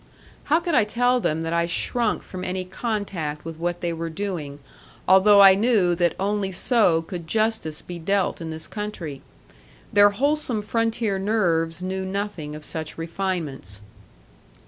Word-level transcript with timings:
How 0.45 0.59
could 0.59 0.73
I 0.73 0.83
tell 0.83 1.19
them 1.19 1.43
that 1.43 1.53
I 1.53 1.67
shrunk 1.67 2.23
from 2.23 2.43
any 2.43 2.65
contact 2.65 3.45
with 3.45 3.59
what 3.59 3.81
they 3.81 3.93
were 3.93 4.09
doing, 4.09 4.57
although 5.07 5.41
I 5.41 5.53
knew 5.53 5.93
that 5.93 6.15
only 6.19 6.51
so 6.51 7.03
could 7.03 7.27
justice 7.27 7.83
be 7.83 7.99
dealt 7.99 8.41
in 8.41 8.49
this 8.49 8.67
country? 8.67 9.21
Their 9.93 10.09
wholesome 10.09 10.63
frontier 10.63 11.19
nerves 11.19 11.83
knew 11.83 12.03
nothing 12.03 12.55
of 12.55 12.65
such 12.65 12.97
refinements. 12.97 13.83